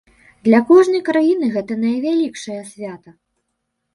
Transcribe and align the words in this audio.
Для 0.47 0.59
кожнай 0.69 1.01
краіны 1.09 1.49
гэта 1.57 1.77
найвялікшае 1.83 2.57
свята. 2.71 3.13